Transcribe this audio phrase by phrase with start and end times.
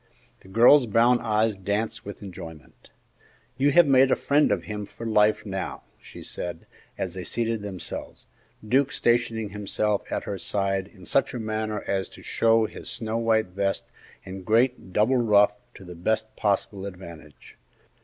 [0.39, 2.89] The girl's brown eyes danced with enjoyment.
[3.57, 6.65] "You have made a friend of him for life, now," she said
[6.97, 8.25] as they seated themselves,
[8.67, 13.19] Duke stationing himself at her side in such a manner as to show his snow
[13.19, 13.91] white vest
[14.25, 17.57] and great double ruff to the best possible advantage.